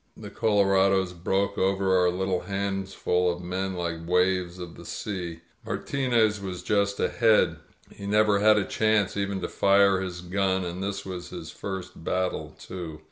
[0.17, 5.41] The colonidoi broke over our little handfuls of men like waves of the sea.
[5.63, 7.57] Martinez was just ahead.
[7.91, 12.03] He never had a chance even to fire his gun— and this was his first
[12.03, 12.99] battle, too.